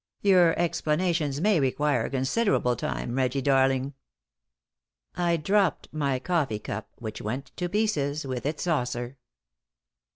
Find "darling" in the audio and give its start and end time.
3.39-3.93